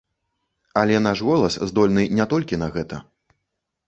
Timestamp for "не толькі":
2.21-2.59